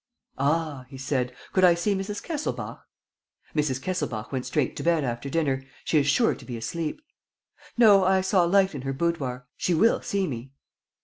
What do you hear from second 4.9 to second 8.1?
after dinner. She is sure to be asleep." "No,